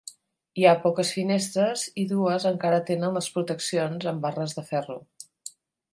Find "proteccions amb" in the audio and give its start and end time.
3.37-4.29